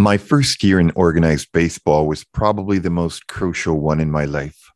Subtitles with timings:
[0.00, 4.70] My first year in organized baseball was probably the most crucial one in my life.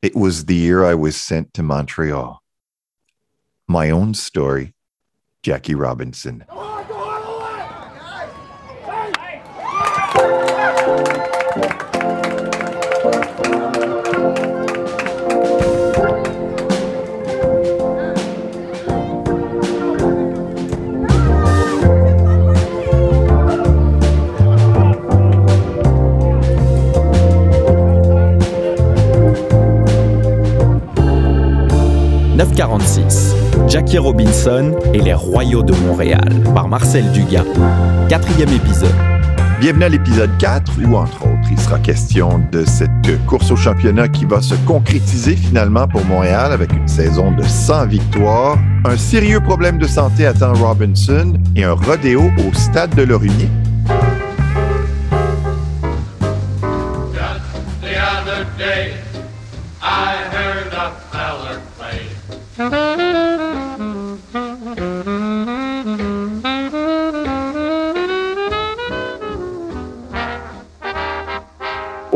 [0.00, 2.42] It was the year I was sent to Montreal.
[3.68, 4.72] My own story,
[5.42, 6.46] Jackie Robinson.
[33.70, 37.44] Jackie Robinson et les Royaux de Montréal par Marcel Dugas.
[38.08, 38.92] Quatrième épisode.
[39.60, 42.90] Bienvenue à l'épisode 4 où, entre autres, il sera question de cette
[43.26, 47.86] course au championnat qui va se concrétiser finalement pour Montréal avec une saison de 100
[47.86, 48.58] victoires.
[48.84, 53.48] Un sérieux problème de santé attend Robinson et un rodéo au stade de Lorimier.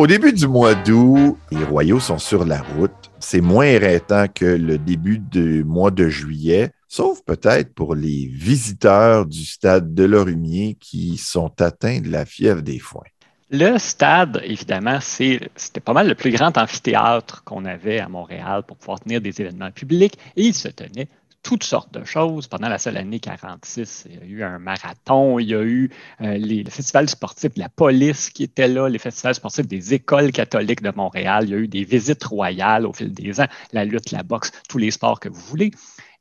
[0.05, 3.11] Au début du mois d'août, les Royaux sont sur la route.
[3.21, 9.25] C'est moins éreintant que le début du mois de juillet, sauf peut-être pour les visiteurs
[9.25, 13.07] du stade de Lorimier qui sont atteints de la fièvre des foins.
[13.51, 18.77] Le stade, évidemment, c'était pas mal le plus grand amphithéâtre qu'on avait à Montréal pour
[18.77, 21.09] pouvoir tenir des événements publics et il se tenait
[21.45, 22.49] toutes sortes de choses.
[22.49, 25.91] Pendant la seule année 46, il y a eu un marathon, il y a eu
[26.23, 29.95] euh, les, le festival sportif de la police qui était là, les festivals sportifs des
[29.95, 33.47] écoles catholiques de Montréal, il y a eu des visites royales au fil des ans,
[33.73, 35.71] la lutte, la boxe, tous les sports que vous voulez.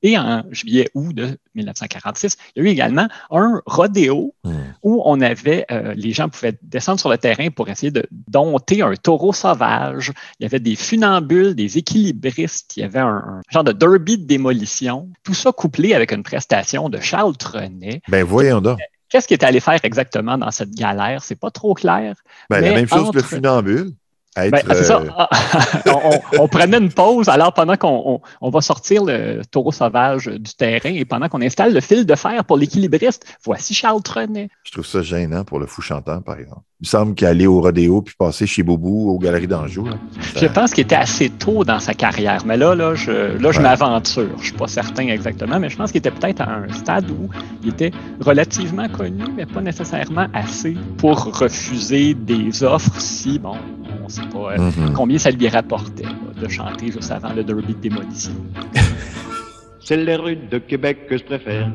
[0.04, 4.52] Et en juillet-août de 1946, il y a eu également un rodéo hmm.
[4.84, 8.82] où on avait, euh, les gens pouvaient descendre sur le terrain pour essayer de dompter
[8.82, 10.12] un taureau sauvage.
[10.40, 14.26] Il y avait des funambules, des équilibristes, il y avait un, genre de derby de
[14.26, 15.10] démolition.
[15.24, 18.02] Tout ça couplé avec une prestation de Charles Trenet.
[18.10, 18.80] Ben voyons donc.
[19.08, 21.24] Qu'est-ce qu'il est allé faire exactement dans cette galère?
[21.24, 22.16] C'est pas trop clair.
[22.50, 23.94] Ben, la même chose que le funambule.
[24.36, 25.00] Ben, ça.
[25.00, 25.92] Euh,
[26.40, 27.30] on, prenait une pause.
[27.30, 31.74] Alors, pendant qu'on on, va sortir le taureau sauvage du terrain et pendant qu'on installe
[31.74, 34.50] le fil de fer pour l'équilibriste, voici Charles Trenet.
[34.64, 36.62] Je trouve ça gênant pour le fou chanteur, par exemple.
[36.82, 39.88] Il semble qu'aller au rodéo puis passer chez Boubou aux Galeries d'Anjou.
[40.36, 42.46] Je pense qu'il était assez tôt dans sa carrière.
[42.46, 44.32] Mais là, là, je, là, je m'aventure.
[44.36, 47.10] Je ne suis pas certain exactement, mais je pense qu'il était peut-être à un stade
[47.10, 47.30] où
[47.64, 53.56] il était relativement connu, mais pas nécessairement assez pour refuser des offres si, bon,
[54.04, 54.94] on ne sait pas euh, mm-hmm.
[54.94, 56.04] combien ça lui rapportait
[56.40, 58.34] de chanter juste avant le derby de démolition.
[59.80, 61.70] C'est les rues de Québec que je préfère.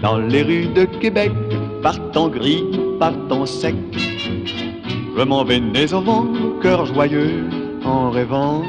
[0.00, 1.32] Dans les rues de Québec,
[1.82, 2.64] partant gris,
[2.98, 3.74] partant sec,
[5.16, 6.26] je m'en vais vent,
[6.60, 7.48] cœur joyeux,
[7.84, 8.62] en rêvant.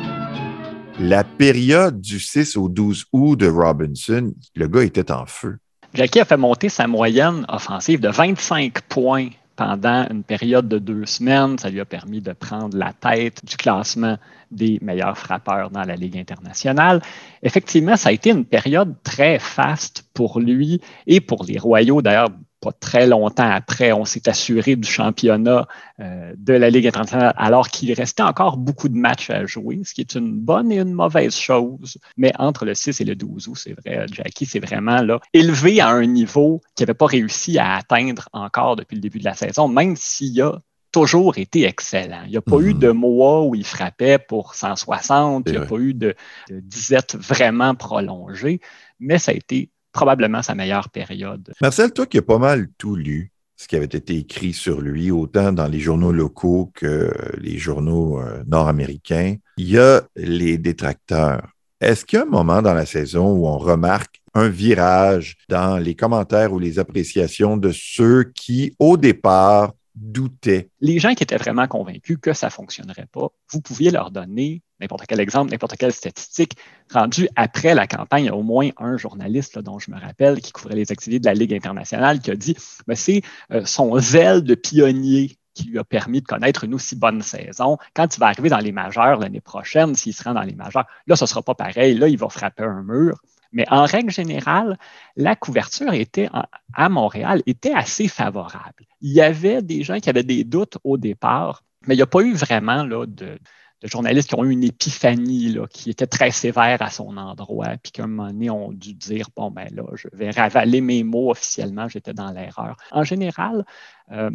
[1.00, 5.58] La période du 6 au 12 août de Robinson, le gars était en feu.
[5.94, 11.06] Jackie a fait monter sa moyenne offensive de 25 points pendant une période de deux
[11.06, 11.58] semaines.
[11.58, 14.18] Ça lui a permis de prendre la tête du classement
[14.52, 17.02] des meilleurs frappeurs dans la Ligue internationale.
[17.42, 22.02] Effectivement, ça a été une période très faste pour lui et pour les Royaux.
[22.02, 22.30] D'ailleurs,
[22.64, 25.68] pas très longtemps après, on s'est assuré du championnat
[26.00, 29.94] euh, de la Ligue internationale alors qu'il restait encore beaucoup de matchs à jouer, ce
[29.94, 31.98] qui est une bonne et une mauvaise chose.
[32.16, 35.82] Mais entre le 6 et le 12 août, c'est vrai, Jackie, c'est vraiment là, élevé
[35.82, 39.34] à un niveau qu'il n'avait pas réussi à atteindre encore depuis le début de la
[39.34, 40.58] saison, même s'il a
[40.94, 42.22] toujours été excellent.
[42.26, 42.80] Il n'y a pas eu mm-hmm.
[42.80, 46.16] de mois où il frappait pour 160, il n'y a pas eu de,
[46.50, 48.62] de disette vraiment prolongée,
[49.02, 51.54] mais ça a été probablement sa meilleure période.
[51.62, 55.12] Marcel, toi qui as pas mal tout lu, ce qui avait été écrit sur lui,
[55.12, 61.48] autant dans les journaux locaux que les journaux euh, nord-américains, il y a les détracteurs.
[61.80, 65.78] Est-ce qu'il y a un moment dans la saison où on remarque un virage dans
[65.78, 70.70] les commentaires ou les appréciations de ceux qui, au départ, doutaient?
[70.82, 74.62] Les gens qui étaient vraiment convaincus que ça ne fonctionnerait pas, vous pouviez leur donner
[74.80, 76.58] n'importe quel exemple, n'importe quelle statistique,
[76.92, 80.42] rendue après la campagne, il y a au moins un journaliste dont je me rappelle
[80.42, 82.56] qui couvrait les activités de la Ligue internationale qui a dit
[82.94, 87.22] c'est euh, son zèle de pionnier qui lui a permis de connaître une aussi bonne
[87.22, 87.78] saison.
[87.96, 90.86] Quand il va arriver dans les majeurs l'année prochaine, s'il se rend dans les majeurs,
[91.08, 91.96] là, ce ne sera pas pareil.
[91.96, 93.22] Là, il va frapper un mur.
[93.54, 94.78] Mais en règle générale,
[95.16, 96.30] la couverture était
[96.74, 98.86] à Montréal était assez favorable.
[99.00, 102.08] Il y avait des gens qui avaient des doutes au départ, mais il n'y a
[102.08, 103.38] pas eu vraiment de,
[103.84, 108.04] journalistes qui ont eu une épiphanie, qui était très sévère à son endroit, puis qu'à
[108.04, 111.88] un moment donné, ont dû dire Bon, ben là, je vais ravaler mes mots officiellement,
[111.88, 112.78] j'étais dans l'erreur.
[112.92, 113.66] En général,
[114.12, 114.32] euh,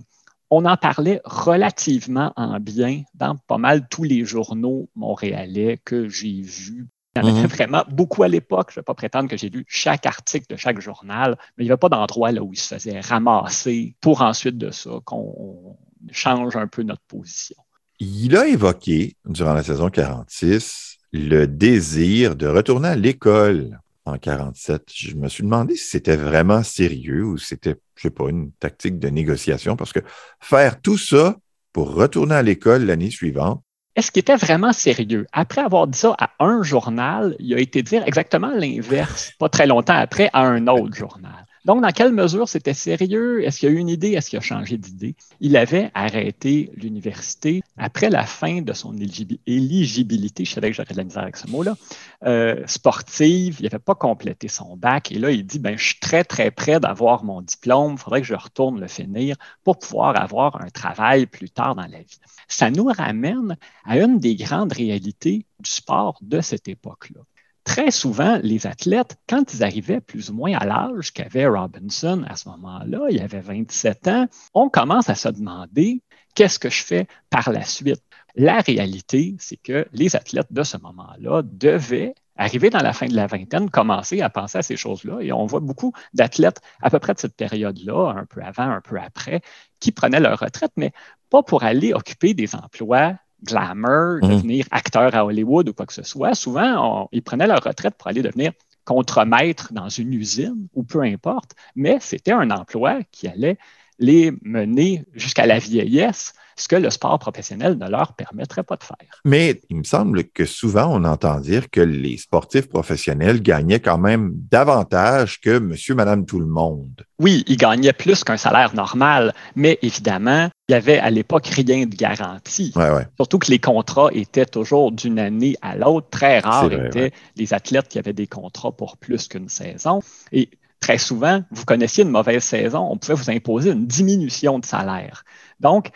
[0.51, 6.41] on en parlait relativement en bien dans pas mal tous les journaux montréalais que j'ai
[6.41, 6.87] vus.
[7.23, 7.49] Il y en avait mhm.
[7.49, 8.71] vraiment beaucoup à l'époque.
[8.71, 11.67] Je ne vais pas prétendre que j'ai lu chaque article de chaque journal, mais il
[11.67, 15.77] n'y avait pas d'endroit là où il se faisait ramasser pour ensuite de ça qu'on
[16.13, 17.57] change un peu notre position.
[18.01, 24.83] Il a évoqué, durant la saison 46, le désir de retourner à l'école en 47.
[24.95, 28.53] Je me suis demandé si c'était vraiment sérieux ou si c'était, je sais pas, une
[28.53, 30.01] tactique de négociation, parce que
[30.41, 31.37] faire tout ça
[31.73, 33.63] pour retourner à l'école l'année suivante,
[33.99, 35.27] est-ce qu'il était vraiment sérieux?
[35.33, 39.67] Après avoir dit ça à un journal, il a été dire exactement l'inverse, pas très
[39.67, 41.48] longtemps après, à un autre journal.
[41.69, 43.45] Donc, dans quelle mesure c'était sérieux?
[43.45, 44.13] Est-ce qu'il a eu une idée?
[44.13, 45.15] Est-ce qu'il a changé d'idée?
[45.39, 50.97] Il avait arrêté l'université après la fin de son éligibilité, je savais que j'aurais de
[50.97, 51.77] la misère avec ce mot-là,
[52.25, 53.57] euh, sportive.
[53.61, 55.13] Il n'avait pas complété son bac.
[55.13, 57.93] Et là, il dit, ben, je suis très, très près d'avoir mon diplôme.
[57.93, 61.83] Il faudrait que je retourne le finir pour pouvoir avoir un travail plus tard dans
[61.83, 62.19] la vie.
[62.49, 67.21] Ça nous ramène à une des grandes réalités du sport de cette époque-là
[67.69, 72.35] très souvent, les athlètes, quand ils arrivaient plus ou moins à l'âge qu'avait Robinson à
[72.35, 76.03] ce moment-là, il avait 27 ans, on commence à se demander
[76.35, 78.03] qu'est-ce que je fais par la suite?
[78.35, 83.15] La réalité, c'est que les athlètes de ce moment-là devaient arriver dans la fin de
[83.15, 85.19] la vingtaine, commencer à penser à ces choses-là.
[85.21, 88.81] Et on voit beaucoup d'athlètes à peu près de cette période-là, un peu avant, un
[88.81, 89.43] peu après,
[89.79, 90.93] qui prenaient leur retraite, mais
[91.29, 93.15] pas pour aller occuper des emplois
[93.45, 94.29] glamour, mhm.
[94.29, 96.35] devenir acteur à Hollywood ou quoi que ce soit.
[96.35, 98.53] Souvent, ils prenaient leur retraite pour aller devenir
[98.85, 103.59] contremaître dans une usine ou peu importe, mais c'était un emploi qui allait
[103.99, 108.85] les mener jusqu'à la vieillesse, ce que le sport professionnel ne leur permettrait pas de
[108.85, 109.21] faire.
[109.25, 113.99] Mais il me semble que souvent on entend dire que les sportifs professionnels gagnaient quand
[113.99, 117.05] même davantage que monsieur, madame, tout le monde.
[117.21, 121.87] Oui, ils gagnaient plus qu'un salaire normal, mais évidemment, il n'y avait à l'époque rien
[121.87, 122.75] de garanti.
[123.17, 126.09] Surtout que les contrats étaient toujours d'une année à l'autre.
[126.11, 130.03] Très rares étaient les athlètes qui avaient des contrats pour plus qu'une saison.
[130.33, 134.65] Et très souvent, vous connaissiez une mauvaise saison, on pouvait vous imposer une diminution de
[134.65, 135.25] salaire.
[135.61, 135.91] Donc,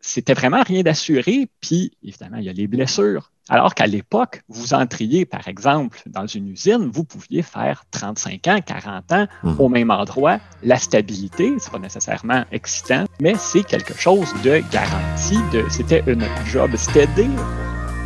[0.00, 1.48] c'était vraiment rien d'assuré.
[1.60, 3.32] Puis, évidemment, il y a les blessures.
[3.48, 8.58] Alors qu'à l'époque, vous entriez, par exemple, dans une usine, vous pouviez faire 35 ans,
[8.60, 9.56] 40 ans mhm.
[9.60, 10.40] au même endroit.
[10.64, 15.36] La stabilité, c'est pas nécessairement excitant, mais c'est quelque chose de garanti.
[15.52, 17.28] De, c'était une job steady,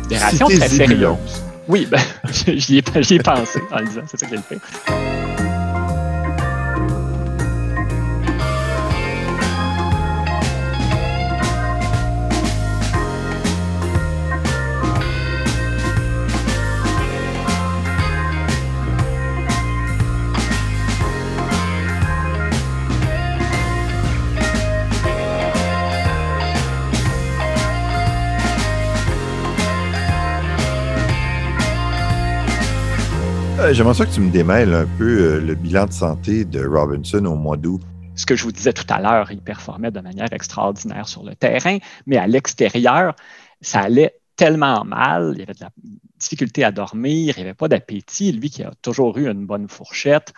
[0.09, 1.43] des rations très sérieuses.
[1.67, 1.99] Oui, ben,
[2.31, 2.81] j'y ai,
[3.19, 4.59] pensé en disant, c'est ça qu'il fait.
[33.73, 37.23] J'aimerais ça que tu me démêles un peu euh, le bilan de santé de Robinson
[37.23, 37.81] au mois d'août.
[38.15, 41.35] Ce que je vous disais tout à l'heure, il performait de manière extraordinaire sur le
[41.35, 43.15] terrain, mais à l'extérieur,
[43.61, 45.69] ça allait tellement mal, il y avait de la
[46.19, 48.33] difficulté à dormir, il n'y avait pas d'appétit.
[48.33, 50.33] Lui qui a toujours eu une bonne fourchette,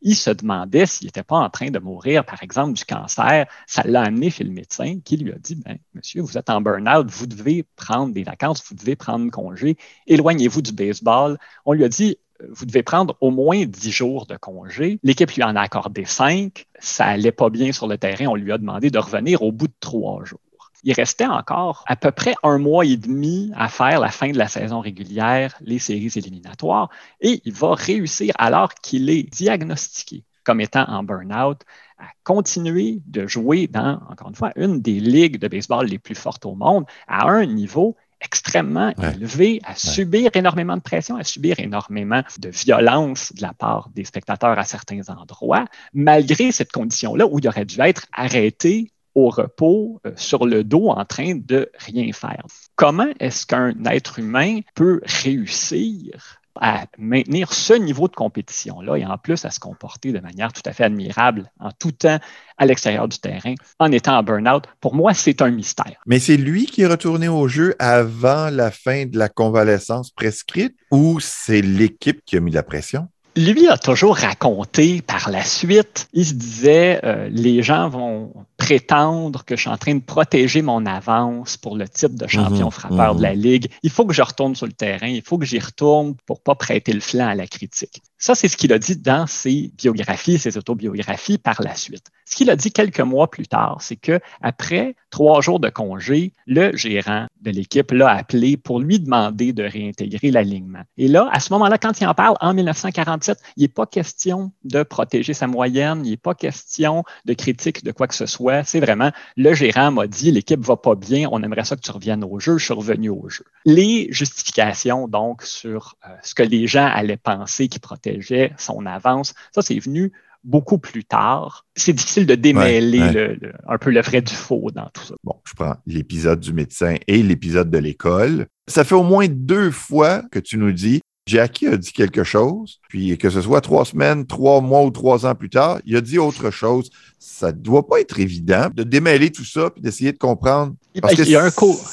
[0.00, 3.46] il se demandait s'il n'était pas en train de mourir, par exemple, du cancer.
[3.66, 6.62] Ça l'a amené chez le médecin qui lui a dit ben, Monsieur, vous êtes en
[6.62, 11.38] burn-out, vous devez prendre des vacances, vous devez prendre congé, éloignez-vous du baseball.
[11.66, 12.16] On lui a dit
[12.50, 14.98] vous devez prendre au moins 10 jours de congé.
[15.02, 16.66] L'équipe lui en a accordé 5.
[16.78, 18.26] Ça allait pas bien sur le terrain.
[18.26, 20.40] On lui a demandé de revenir au bout de trois jours.
[20.84, 24.38] Il restait encore à peu près un mois et demi à faire la fin de
[24.38, 26.88] la saison régulière, les séries éliminatoires,
[27.20, 31.60] et il va réussir, alors qu'il est diagnostiqué comme étant en burn-out,
[31.98, 36.14] à continuer de jouer dans, encore une fois, une des ligues de baseball les plus
[36.14, 41.60] fortes au monde, à un niveau extrêmement élevé, à subir énormément de pression, à subir
[41.60, 47.38] énormément de violence de la part des spectateurs à certains endroits, malgré cette condition-là où
[47.38, 52.12] il aurait dû être arrêté au repos, euh, sur le dos, en train de rien
[52.12, 52.44] faire.
[52.76, 59.16] Comment est-ce qu'un être humain peut réussir à maintenir ce niveau de compétition-là et en
[59.16, 62.18] plus à se comporter de manière tout à fait admirable en tout temps
[62.56, 66.00] à l'extérieur du terrain en étant en burn-out, pour moi, c'est un mystère.
[66.06, 70.74] Mais c'est lui qui est retourné au jeu avant la fin de la convalescence prescrite
[70.90, 73.08] ou c'est l'équipe qui a mis la pression?
[73.36, 79.44] Lui a toujours raconté par la suite, il se disait, euh, les gens vont prétendre
[79.44, 82.72] que je suis en train de protéger mon avance pour le titre de champion Mhm,
[82.72, 83.40] frappeur de la mhm.
[83.40, 83.70] Ligue.
[83.82, 86.54] Il faut que je retourne sur le terrain, il faut que j'y retourne pour pas
[86.54, 88.02] prêter le flanc à la critique.
[88.18, 92.10] Ça, c'est ce qu'il a dit dans ses biographies, ses autobiographies par la suite.
[92.24, 96.32] Ce qu'il a dit quelques mois plus tard, c'est que après trois jours de congé,
[96.46, 100.82] le gérant de l'équipe l'a appelé pour lui demander de réintégrer l'alignement.
[100.96, 104.52] Et là, à ce moment-là, quand il en parle en 1947, il n'est pas question
[104.64, 108.47] de protéger sa moyenne, il n'est pas question de critique de quoi que ce soit.
[108.64, 111.90] C'est vraiment le gérant m'a dit l'équipe va pas bien, on aimerait ça que tu
[111.90, 113.44] reviennes au jeu, je suis revenu au jeu.
[113.64, 119.34] Les justifications donc sur euh, ce que les gens allaient penser qui protégeait son avance,
[119.54, 120.12] ça c'est venu
[120.44, 121.66] beaucoup plus tard.
[121.74, 123.12] C'est difficile de démêler Ouais, ouais.
[123.12, 125.14] le- le- un peu le vrai du faux dans tout ça.
[125.24, 128.46] Bon, je prends l'épisode du médecin et l'épisode de l'école.
[128.68, 132.80] Ça fait au moins deux fois que tu nous dis Jackie a dit quelque chose,
[132.88, 136.00] puis que ce soit trois semaines, trois mois ou trois ans plus tard, il a
[136.00, 136.90] dit autre chose.
[137.18, 140.74] Ça ne doit pas être évident de démêler tout ça puis d'essayer de comprendre.
[141.02, 141.84] Parce que il y a un cours.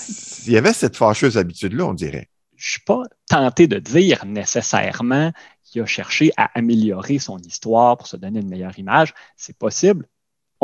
[0.47, 2.29] Il y avait cette fâcheuse habitude-là, on dirait.
[2.55, 7.97] je ne suis pas tenté de dire nécessairement qu'il a cherché à améliorer son histoire
[7.97, 9.13] pour se donner une meilleure image.
[9.35, 10.07] C'est possible.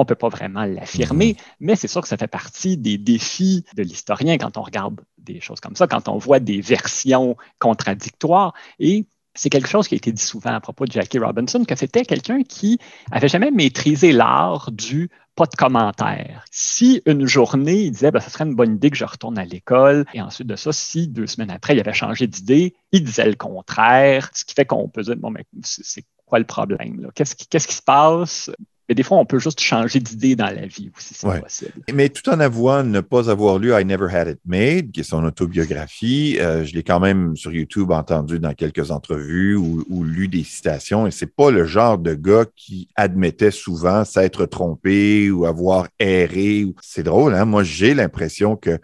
[0.01, 3.65] On ne peut pas vraiment l'affirmer, mais c'est sûr que ça fait partie des défis
[3.75, 8.55] de l'historien quand on regarde des choses comme ça, quand on voit des versions contradictoires.
[8.79, 9.05] Et
[9.35, 12.03] c'est quelque chose qui a été dit souvent à propos de Jackie Robinson, que c'était
[12.03, 12.79] quelqu'un qui
[13.11, 16.45] avait jamais maîtrisé l'art du pas de commentaires.
[16.49, 19.45] Si une journée, il disait, ben, ce serait une bonne idée que je retourne à
[19.45, 23.29] l'école, et ensuite de ça, si deux semaines après, il avait changé d'idée, il disait
[23.29, 27.11] le contraire, ce qui fait qu'on peut dire, bon, mais c'est quoi le problème?
[27.13, 28.49] Qu'est-ce qui, qu'est-ce qui se passe?
[28.91, 31.39] Mais des fois, on peut juste changer d'idée dans la vie aussi, c'est Ouais.
[31.39, 31.71] possible.
[31.93, 35.03] Mais tout en avouant ne pas avoir lu I Never Had It Made, qui est
[35.03, 40.03] son autobiographie, euh, je l'ai quand même sur YouTube entendu dans quelques entrevues ou, ou
[40.03, 45.31] lu des citations, et c'est pas le genre de gars qui admettait souvent s'être trompé
[45.31, 46.65] ou avoir erré.
[46.81, 47.45] C'est drôle, hein?
[47.45, 48.77] Moi, j'ai l'impression que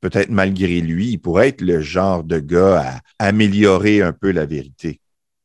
[0.00, 4.44] peut-être malgré lui, il pourrait être le genre de gars à améliorer un peu la
[4.44, 4.98] vérité.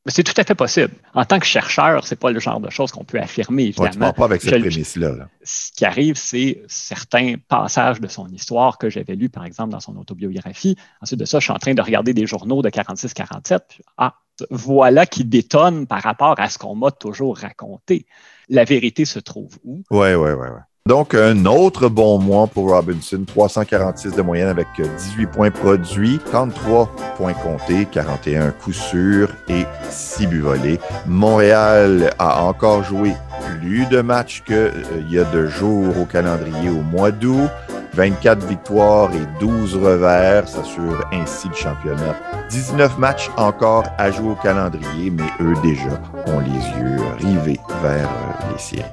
[0.07, 0.93] Mais c'est tout à fait possible.
[1.13, 3.83] En tant que chercheur, c'est pas le genre de choses qu'on peut affirmer, Ouais, tu
[3.83, 4.13] évidemment.
[4.13, 5.11] pas avec cette prémisse-là.
[5.11, 5.27] là.
[5.43, 9.81] ce qui arrive, c'est certains passages de son histoire que j'avais lus, par exemple, dans
[9.81, 10.77] son autobiographie.
[11.01, 13.59] Ensuite de ça, je suis en train de regarder des journaux de 46-47.
[13.67, 14.15] puis, Ah,
[14.49, 18.05] voilà qui détonne par rapport à ce qu'on m'a toujours raconté.
[18.47, 19.83] La vérité se trouve où?
[19.91, 20.61] Ouais, ouais, ouais, ouais.
[20.87, 26.89] Donc, un autre bon mois pour Robinson, 346 de moyenne avec 18 points produits, 33
[27.17, 30.79] points comptés, 41 coups sûrs et 6 buts volés.
[31.05, 33.11] Montréal a encore joué
[33.59, 37.49] plus de matchs qu'il y a de jours au calendrier au mois d'août.
[37.93, 42.15] 24 victoires et 12 revers s'assurent ainsi le championnat.
[42.49, 46.47] 19 matchs encore à jouer au calendrier, mais eux déjà ont les
[46.79, 48.85] yeux rivés vers euh, les séries.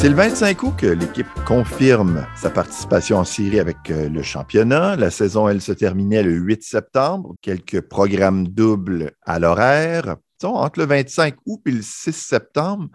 [0.00, 4.96] C'est le 25 août que l'équipe confirme sa participation en série avec euh, le championnat.
[4.96, 7.34] La saison, elle, se terminait le 8 septembre.
[7.42, 10.16] Quelques programmes doubles à l'horaire.
[10.42, 12.88] Entre le 25 août et le 6 septembre,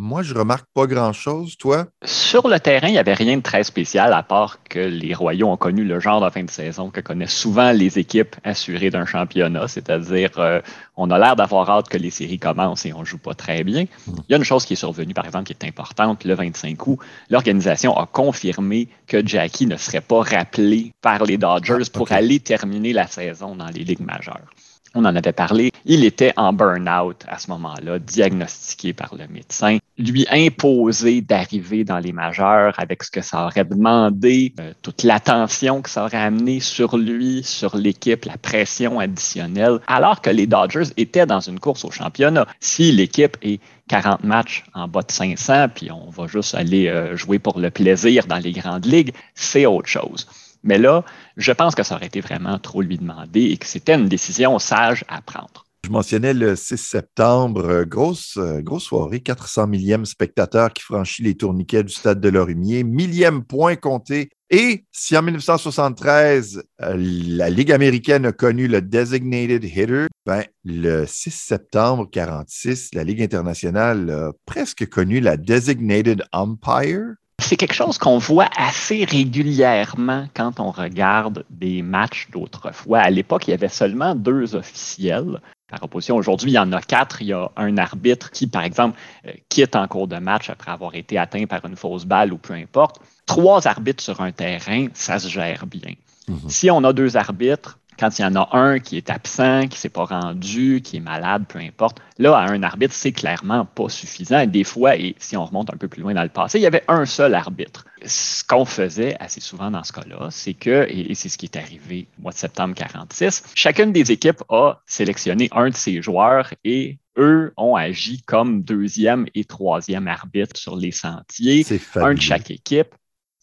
[0.00, 1.56] moi, je remarque pas grand-chose.
[1.56, 1.88] Toi?
[2.04, 5.48] Sur le terrain, il n'y avait rien de très spécial à part que les Royaux
[5.48, 9.06] ont connu le genre de fin de saison que connaissent souvent les équipes assurées d'un
[9.06, 10.60] championnat, c'est-à-dire euh,
[10.96, 13.64] on a l'air d'avoir hâte que les séries commencent et on ne joue pas très
[13.64, 13.86] bien.
[14.06, 16.86] Il y a une chose qui est survenue, par exemple, qui est importante, le 25
[16.86, 22.12] août, l'organisation a confirmé que Jackie ne serait pas rappelé par les Dodgers Ah, pour
[22.12, 24.46] aller terminer la saison dans les ligues majeures.
[24.94, 25.70] On en avait parlé.
[25.84, 29.78] Il était en burn-out à ce moment-là, diagnostiqué par le médecin.
[29.98, 35.82] Lui imposer d'arriver dans les majeurs avec ce que ça aurait demandé, euh, toute l'attention
[35.82, 40.90] que ça aurait amené sur lui, sur l'équipe, la pression additionnelle, alors que les Dodgers
[40.96, 42.46] étaient dans une course au championnat.
[42.60, 47.16] Si l'équipe est 40 matchs en bas de 500, puis on va juste aller euh,
[47.16, 50.26] jouer pour le plaisir dans les grandes ligues, c'est autre chose.
[50.62, 51.04] Mais là,
[51.36, 54.58] je pense que ça aurait été vraiment trop lui demander et que c'était une décision
[54.58, 55.64] sage à prendre.
[55.84, 61.22] Je mentionnais le 6 septembre, euh, grosse, euh, grosse soirée, 400 millième spectateur qui franchit
[61.22, 67.48] les tourniquets du stade de Lorimier, millième point compté Et si en 1973, euh, la
[67.48, 74.10] Ligue américaine a connu le Designated Hitter, ben, le 6 septembre 1946, la Ligue internationale
[74.10, 77.14] a presque connu la Designated Umpire.
[77.40, 82.98] C'est quelque chose qu'on voit assez régulièrement quand on regarde des matchs d'autrefois.
[82.98, 85.40] À l'époque, il y avait seulement deux officiels.
[85.68, 87.22] Par opposition, aujourd'hui, il y en a quatre.
[87.22, 90.72] Il y a un arbitre qui, par exemple, euh, quitte en cours de match après
[90.72, 93.00] avoir été atteint par une fausse balle ou peu importe.
[93.26, 95.94] Trois arbitres sur un terrain, ça se gère bien.
[96.26, 96.48] Mhm.
[96.48, 99.76] Si on a deux arbitres, quand il y en a un qui est absent, qui
[99.76, 103.64] ne s'est pas rendu, qui est malade, peu importe, là, à un arbitre, c'est clairement
[103.64, 104.46] pas suffisant.
[104.46, 106.66] des fois, et si on remonte un peu plus loin dans le passé, il y
[106.66, 107.84] avait un seul arbitre.
[108.04, 111.56] Ce qu'on faisait assez souvent dans ce cas-là, c'est que, et, c'est ce qui est
[111.56, 116.52] arrivé au mois de septembre 46, chacune des équipes a sélectionné un de ses joueurs
[116.64, 122.50] et eux ont agi comme deuxième et troisième arbitre sur les sentiers, un de chaque
[122.50, 122.94] équipe.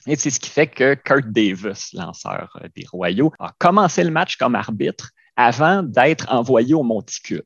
[0.07, 4.37] Et c'est ce qui fait que Kurt Davis, lanceur des Royaux, a commencé le match
[4.37, 7.43] comme arbitre avant d'être envoyé au monticule.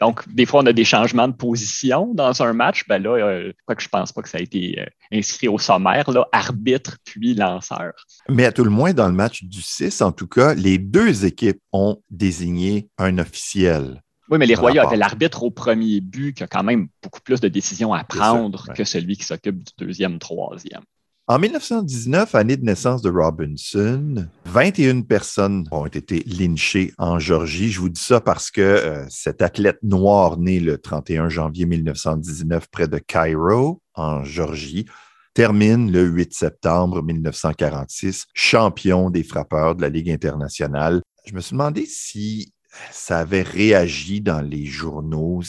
[0.00, 2.84] Donc, des fois, on a des changements de position dans un match.
[2.88, 5.58] Ben là, euh, quoi que je pense pas que ça a été euh, inscrit au
[5.58, 7.92] sommaire, là, arbitre puis lanceur.
[8.28, 11.24] Mais à tout le moins, dans le match du 6, en tout cas, les deux
[11.24, 14.02] équipes ont désigné un officiel.
[14.28, 17.40] Oui, mais les Royaux avaient l'arbitre au premier but qui a quand même beaucoup plus
[17.40, 20.82] de décisions à prendre que celui qui s'occupe du deuxième, troisième.
[21.28, 27.70] En 1919, année de naissance de Robinson, 21 personnes ont été lynchées en Georgie.
[27.70, 32.66] Je vous dis ça parce que euh, cet athlète noir né le 31 janvier 1919
[32.72, 34.86] près de Cairo, en Georgie,
[35.32, 41.02] termine le 8 septembre 1946 champion des frappeurs de la Ligue internationale.
[41.24, 42.52] Je me suis demandé si
[42.90, 45.40] ça avait réagi dans les journaux,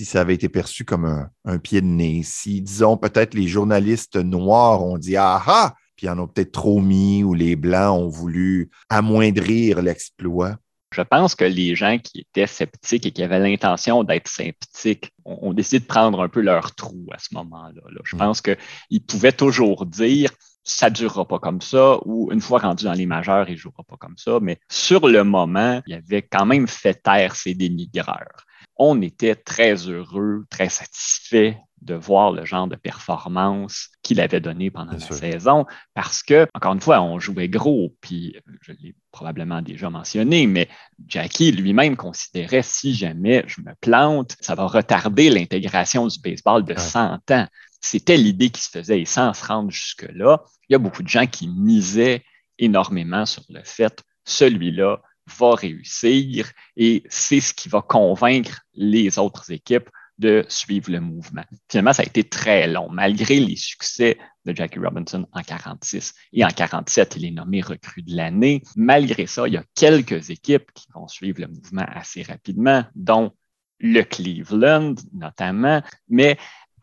[0.00, 4.16] si ça avait été perçu comme un, pied de nez, si, disons, peut-être les journalistes
[4.16, 8.08] noirs ont dit Ah ah, puis en ont peut-être trop mis, ou les Blancs ont
[8.08, 10.56] voulu amoindrir l'exploit.
[10.94, 15.52] Je pense que les gens qui étaient sceptiques et qui avaient l'intention d'être sceptiques ont,
[15.52, 17.82] décidé de prendre un peu leur trou à ce moment-là.
[18.02, 18.18] Je mm.
[18.18, 20.30] pense qu'ils pouvaient toujours dire
[20.64, 23.58] ça ne durera pas comme ça, ou une fois rendu dans les majeurs, il ne
[23.58, 24.38] jouera pas comme ça.
[24.40, 28.46] Mais sur le moment, il avait quand même fait taire ces dénigreurs
[28.82, 34.70] on était très heureux, très satisfait de voir le genre de performance qu'il avait donné
[34.70, 39.60] pendant la saison parce que, encore une fois, on jouait gros, puis je l'ai probablement
[39.60, 40.66] déjà mentionné, mais
[41.06, 46.74] Jackie lui-même considérait si jamais je me plante, ça va retarder l'intégration du baseball de
[46.74, 47.46] 100 ans.
[47.82, 51.08] C'était l'idée qui se faisait et sans se rendre jusque-là, il y a beaucoup de
[51.08, 52.24] gens qui misaient
[52.58, 55.02] énormément sur le fait celui-là
[55.38, 59.88] va réussir et c'est ce qui va convaincre les autres équipes
[60.20, 61.44] de suivre le mouvement.
[61.70, 62.90] Finalement, ça a été très long.
[62.90, 68.02] Malgré les succès de Jackie Robinson en 46 et en 47, il est nommé recrue
[68.02, 68.62] de l'année.
[68.76, 73.32] Malgré ça, il y a quelques équipes qui vont suivre le mouvement assez rapidement, dont
[73.80, 76.36] le Cleveland notamment, mais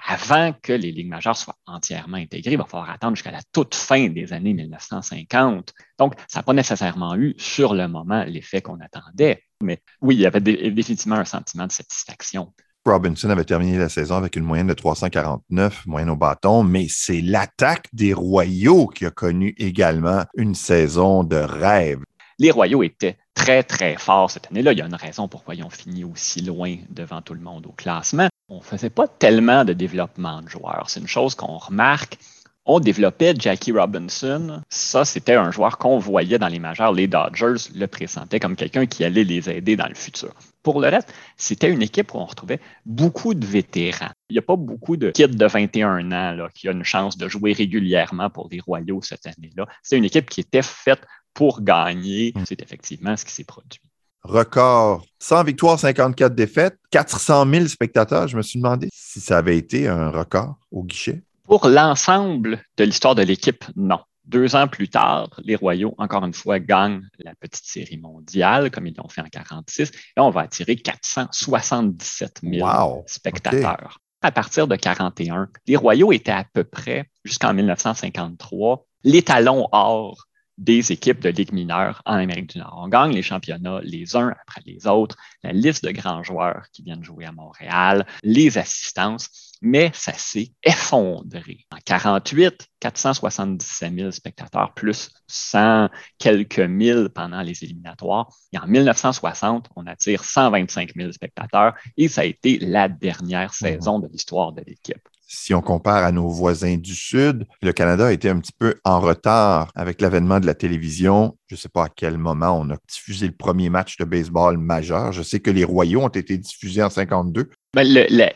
[0.06, 3.76] avant que les ligues majeures soient entièrement intégrées, il va falloir attendre jusqu'à la toute
[3.76, 5.74] fin des années 1950.
[5.98, 9.44] Donc, ça n'a pas nécessairement eu sur le moment l'effet qu'on attendait.
[9.62, 12.54] Mais oui, il y avait définitivement un sentiment de satisfaction.
[12.86, 17.22] Robinson avait terminé la saison avec une moyenne de 349, moyenne au bâton, mais c'est
[17.22, 22.00] l'attaque des Royaux qui a connu également une saison de rêve.
[22.40, 24.72] Les Royaux étaient très, très forts cette année-là.
[24.72, 27.66] Il y a une raison pourquoi ils ont fini aussi loin devant tout le monde
[27.66, 30.86] au classement on ne faisait pas tellement de développement de joueurs.
[30.88, 32.18] C'est une chose qu'on remarque.
[32.66, 34.62] On développait Jackie Robinson.
[34.70, 36.92] Ça, c'était un joueur qu'on voyait dans les majeurs.
[36.92, 40.34] Les Dodgers le pressentaient comme quelqu'un qui allait les aider dans le futur.
[40.64, 44.12] Pour le reste, c'était une équipe où on retrouvait beaucoup de vétérans.
[44.30, 47.18] Il n'y a pas beaucoup de kids de 21 ans là, qui ont une chance
[47.18, 49.66] de jouer régulièrement pour les Royaux cette année-là.
[49.82, 51.02] C'est une équipe qui était faite
[51.34, 52.34] pour gagner.
[52.46, 53.80] C'est effectivement ce qui s'est produit
[54.24, 58.28] record 100 victoires, 54 défaites, 400 000 spectateurs.
[58.28, 61.24] Je me suis demandé si ça avait été un record au guichet.
[61.44, 64.00] Pour l'ensemble de l'histoire de l'équipe, non.
[64.26, 68.86] Deux ans plus tard, les Royaux, encore une fois, gagnent la petite série mondiale, comme
[68.86, 74.02] ils l'ont fait en 46, et on va attirer 477 000 spectateurs.
[74.22, 80.27] À partir de 41, les Royaux étaient à peu près, jusqu'en 1953, l'étalon or
[80.58, 82.80] des équipes de Ligue mineure en Amérique du Nord.
[82.84, 86.84] On gagne les championnats les uns après les autres, la liste de grands joueurs qui
[86.84, 91.66] viennent jouer à Montréal, les assistances, mais ça s'est effondré.
[91.72, 98.30] En 48, 477 000 spectateurs, plus 100 quelques mille pendant les éliminatoires.
[98.54, 104.00] Et en 1960, on attire 125 000 spectateurs et ça a été la dernière saison
[104.00, 105.08] de l'histoire de l'équipe.
[105.28, 108.76] Si on compare à nos voisins du Sud, le Canada a été un petit peu
[108.86, 111.38] en retard avec l'avènement de la télévision.
[111.48, 114.58] Je ne sais pas à quel moment on a diffusé le premier match de baseball
[114.58, 115.12] majeur.
[115.12, 117.50] Je sais que les Royaux ont été diffusés en 52.
[117.74, 117.86] Ben,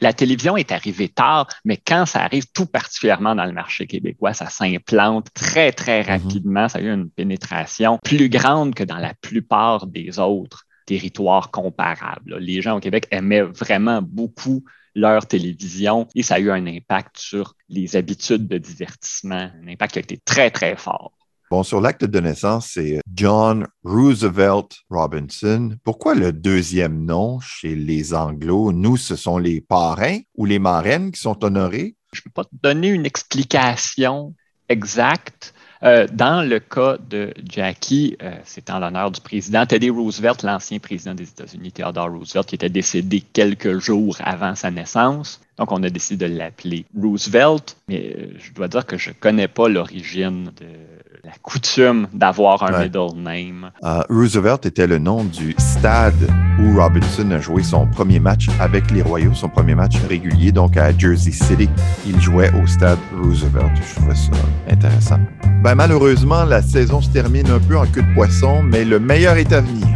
[0.01, 4.33] la, télévision est arrivée tard, mais quand ça arrive tout particulièrement dans le marché québécois,
[4.33, 6.09] ça s'implante très, très mhm.
[6.09, 6.67] rapidement.
[6.67, 12.37] Ça a eu une pénétration plus grande que dans la plupart des autres territoires comparables.
[12.39, 14.63] Les gens au Québec aimaient vraiment beaucoup
[14.95, 19.93] leur télévision et ça a eu un impact sur les habitudes de divertissement, un impact
[19.93, 21.13] qui a été très, très fort.
[21.51, 25.75] Bon, sur l'acte de naissance, c'est John Roosevelt Robinson.
[25.83, 28.71] Pourquoi le deuxième nom chez les Anglo?
[28.71, 31.97] Nous, ce sont les parrains ou les marraines qui sont honorés?
[32.13, 34.33] Je ne peux pas te donner une explication
[34.69, 35.53] exacte.
[35.83, 40.77] Euh, dans le cas de Jackie, euh, c'est en l'honneur du président Teddy Roosevelt, l'ancien
[40.77, 45.41] président des États-Unis, Theodore Roosevelt, qui était décédé quelques jours avant sa naissance.
[45.57, 49.15] Donc, on a décidé de l'appeler Roosevelt, mais euh, je dois dire que je ne
[49.15, 50.65] connais pas l'origine de
[51.23, 53.71] la coutume d'avoir un middle name.
[53.83, 56.27] Euh, Roosevelt était le nom du stade
[56.59, 60.77] où Robinson a joué son premier match avec les Royaux, son premier match régulier, donc
[60.77, 61.69] à Jersey City.
[62.07, 63.71] Il jouait au stade Roosevelt.
[63.75, 64.31] Je trouvais ça
[64.69, 65.19] intéressant.
[65.63, 69.35] Ben, malheureusement, la saison se termine un peu en queue de poisson, mais le meilleur
[69.37, 69.90] est à venir.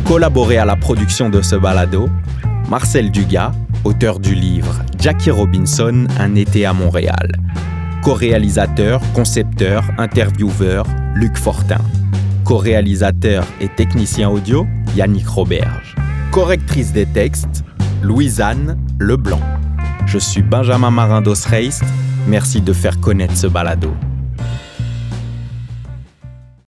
[0.00, 2.08] Collaboré à la production de ce balado
[2.68, 3.52] Marcel Dugas,
[3.84, 7.32] auteur du livre Jackie Robinson, Un été à Montréal.
[8.02, 11.80] Co-réalisateur, concepteur, intervieweur, Luc Fortin.
[12.44, 15.94] Co-réalisateur et technicien audio, Yannick Roberge.
[16.30, 17.64] Correctrice des textes,
[18.02, 19.40] Louisanne Leblanc.
[20.06, 21.84] Je suis Benjamin Marin d'Osreist.
[22.26, 23.92] Merci de faire connaître ce balado.